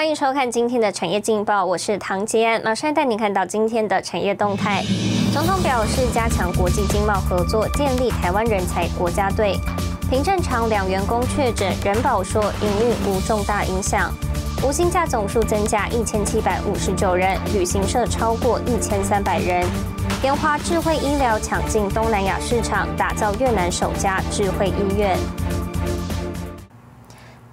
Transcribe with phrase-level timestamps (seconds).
[0.00, 4.82] 欢迎收看今天的产业劲报，我是唐杰安，马上带您看到今天的产业动态。
[5.30, 9.58] 总统表示，加强国际经贸合作，建立台湾人才国家队。
[10.08, 14.10] 停正常两员工确诊，人保说营运无重大影响。
[14.66, 19.68] 无薪假总数增加一千七百五十九人，旅行社超过一千三百人。
[20.22, 25.18] 研华智慧医疗抢进东南亚市场，打造越南首家智慧医院。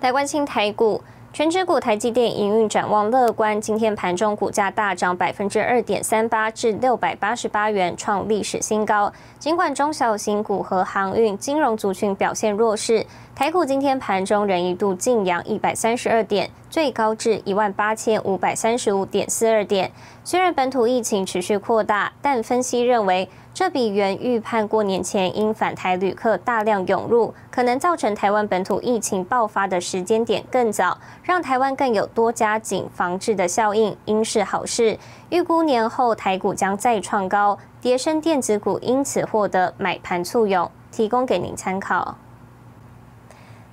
[0.00, 1.02] 来关心台股。
[1.36, 9.12] 全指股台积电营运展望乐观，今天盘中股价大涨百分之二点三八，至六百八十八元，创历史新高。
[9.38, 13.04] 尽管中小型股和航运、金融族群表现弱势。
[13.34, 19.92] 台股今天盘中仍一度净扬一百三十二点，最高至一万八千五百三十五点四二点。
[20.24, 34.98] 虽然本土疫情持续扩大，但分析认为，这比原预判过年前因返台旅客大量涌入，可能造成台湾本土疫情爆发的时间点更早，让台湾更有多加紧防治的效应，应是好事。
[35.30, 42.18] 预估年后台股将再创高，叠升电子股因此获得买盘簇拥，提供给您参考。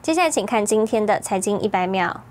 [0.01, 2.21] 接下来，请看今天的财经一百秒。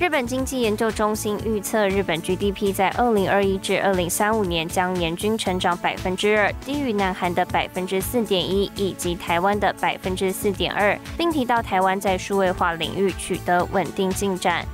[0.00, 14.64] 日本经济研究中心预测，日本 GDP 在二零二一至二零三五年将年均成长百分之二，低于南韩的百分之四点一以及台湾的百分之四点二，并提到台湾在数位化领域取得稳定进展。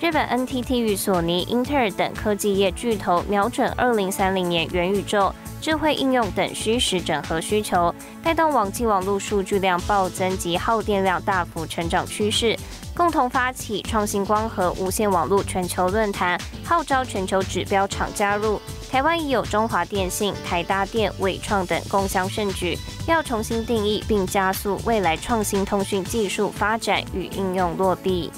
[0.00, 12.56] 日本 NTT 与索尼、英特尔等科技业巨头瞄准二零三零年元宇宙、智慧应用等虚实整合需求，带动网际网络数据量暴增及耗电量大幅成长趋势，
[12.98, 18.60] 共同发起创新光和无线网络全球论坛，号召全球指标厂加入。
[18.90, 22.76] 台湾已有中华电信、台达电、伟创等共襄盛举，
[23.06, 28.32] 要重新定义并加速未来创新通讯技术发展与应用落地。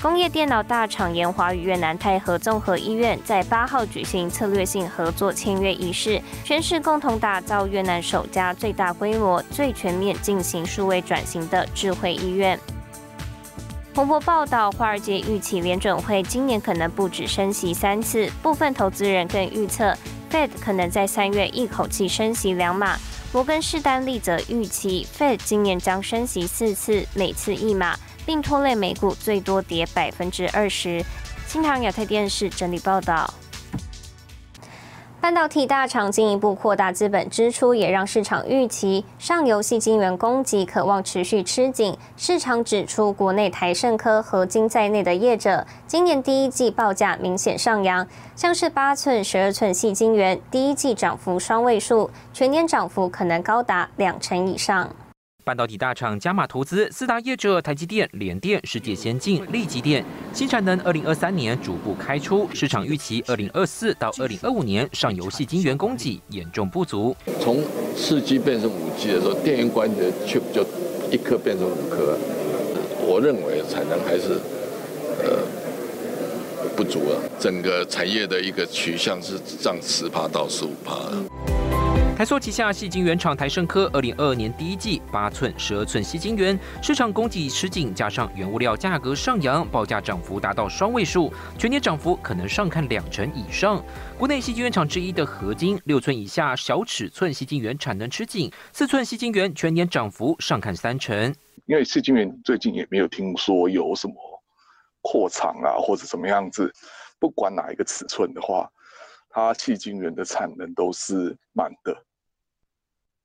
[0.00, 12.56] 工业电脑大厂研华与越南泰和综合医院在八号举行策略性合作签约仪式，宣誓共同打造越南首家最大规模、最全面进行数位转型的智慧医院。
[13.94, 19.96] 彭博报道，华尔街预期联准会今年可能不止升息三次，部分投资人更预测
[20.28, 22.96] Fed 可能在三月一口气升息两码。
[23.32, 27.96] 摩根士丹利则预期 Fed 今年将升息四次，每次一码。
[28.26, 31.04] 并拖累美股最多跌百分之二十。
[31.46, 33.32] 新唐亚太电视整理报道。
[35.24, 41.96] 半导体大厂进一步扩大资本支出，也让市场预期上游细晶圆供给渴望持续吃紧。
[42.14, 54.90] 市场指出，国内台盛科、合金在内的业者，今年第一季报价明显上扬，像是八寸、十二寸细晶圆，第一季涨幅双位数，全年涨幅可能高达两成以上。
[55.44, 67.14] 半导体大厂加码投资，四大业者台积电、联电、世界先进、力积电，新产能二零二三年逐步开出，市场预期二零二四到二零二五年上游戏晶圆供给严重不足。
[67.38, 67.62] 从
[67.94, 70.64] 四 G 变成五 G 的时候，电源管理的就
[71.12, 72.16] 一颗变成五颗，
[73.02, 74.40] 我认为产能还是
[75.22, 75.44] 呃
[76.76, 80.94] 不足了，整个产业的一个取向是涨十趴到十五趴。
[82.16, 93.84] 台塑旗下细晶圆厂台盛科，二零二二年第一季八寸、十二寸细晶圆市场供给吃紧，加上原物料价格上扬，报价涨幅达到双位数，全年涨幅可能上看两成以上。
[94.16, 101.34] 国内细晶圆厂之一的合金，六寸以下小尺寸细晶圆产能吃紧，四寸细晶圆全年涨幅上看三成。
[101.66, 104.14] 因为细晶圆最近也没有听说有什么
[105.04, 106.72] 扩厂啊，或者怎么样子，
[107.20, 108.68] 不管哪一个尺寸的话。
[109.36, 111.92] 它细晶圆的产能都是满的，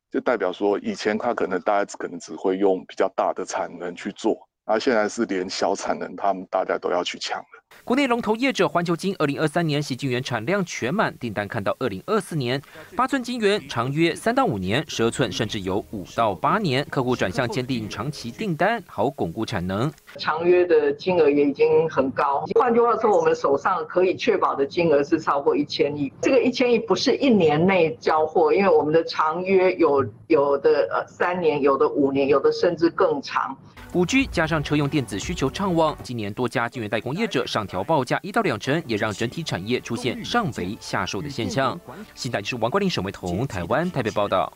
[0.09, 4.35] 就代表说以前它可能大家可能只会用比较大的产能去做。
[4.65, 7.58] 那现在是连小产能，他们大家都要去抢了。
[7.89, 12.61] 国内龙头业者环球金，二零二三年洗晶圆产量全满，订单看到二零二四年。
[12.95, 16.85] 八寸晶圆长约三到五年，十二寸甚至有五到八年。
[16.91, 19.91] 客户转向坚定长期订单，好巩固产能。
[20.19, 22.45] 长约的金额也已经很高。
[22.53, 26.13] 换句话说，我们手上可以确保的金额是超过一千亿。
[26.21, 33.57] 这个一千亿不是一年内交货，因为我们的长约有有的呃三年，有的五年，有的甚至更长。
[33.93, 41.79] 五 G 加上车用电子需求畅旺，今年多家晶圆代工业者上调报价一到两成，也让整体产业出现上肥下瘦的现象。
[42.15, 44.51] 现在是王冠林、沈维彤，台湾台北报道。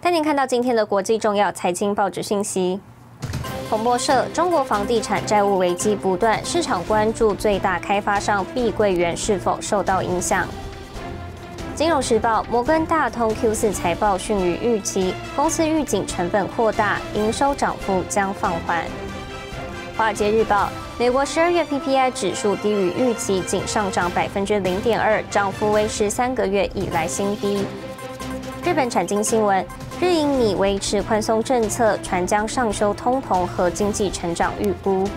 [0.00, 2.80] 带您看到今天的国际重要财经报纸信息。
[3.70, 10.46] 彭博社：中国房地产债务危机不断，市场关注最大开发商碧桂园是否受到影响。
[11.74, 18.84] 金融时报，摩根大通 Q 四财报逊于预期，公司预警成本扩大，营收涨幅将放缓。
[20.02, 20.68] 华尔街日报，
[20.98, 27.64] 美国十二月 PPI 指数低于预期，仅上涨百分之零点二，涨幅为十三个月以来新低。
[28.64, 29.64] 日本产经新闻，
[30.00, 35.08] 日银拟维持宽松政策，船将上修通膨和经济成长预估。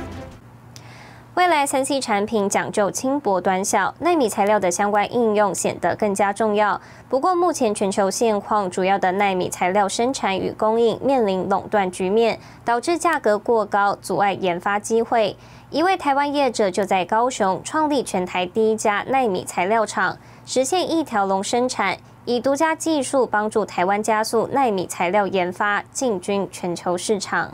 [1.36, 6.80] 未来三 C 产品讲究轻薄短小，纳米材料的相关应用显得更加重要。
[7.10, 15.36] 不过，目前全球现况，主要的纳米材料生产与供应面临垄断局面，导致价格过高，阻碍研发机会。
[15.72, 27.54] 一位台湾业者就在高雄创立全台第一家纳米材料厂，实现一条龙生产，以独家技术帮助台湾加速纳米材料研发，进军全球市场。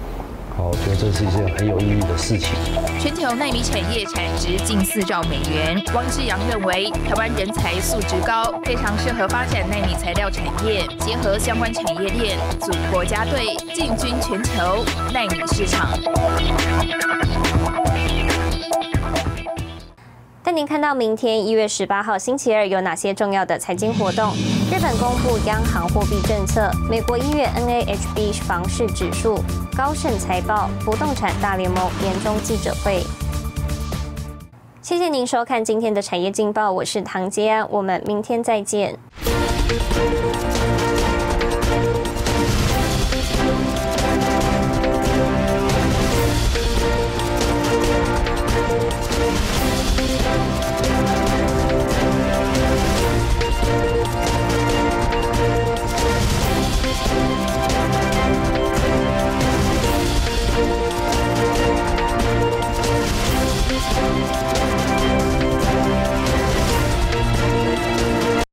[0.71, 2.49] 好，我觉得这是一件很有意义的事情。
[2.97, 5.81] 全球纳米产业产值近四兆美元。
[5.93, 15.89] 汪志阳认为，台湾人才素质高，非常适合发展纳米材料产业，结合相关产业链，组国家队，进军全球纳米市场。
[20.43, 24.33] 带您看到明天一月十八号星期二有哪些重要的财经活动？
[24.71, 29.35] 日本公布央行货币政策，美国一月 NAHB 房市指数，
[29.77, 33.01] 高盛财报，不动产大联盟年终记者会。
[34.81, 38.97] 谢谢您收看今天的产业劲报，我是唐佳，我们明天再见。